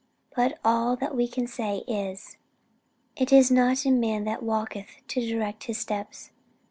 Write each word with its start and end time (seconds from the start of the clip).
But 0.35 0.57
all 0.65 0.95
that 0.95 1.15
we 1.15 1.27
can 1.27 1.45
say 1.45 1.83
is 1.87 2.37
It 3.15 3.31
is 3.31 3.51
not 3.51 3.85
in 3.85 3.99
man 3.99 4.23
that 4.23 4.41
walketh 4.41 4.89
to 5.09 5.21
direct 5.21 5.65
his 5.65 5.77
steps. 5.77 6.31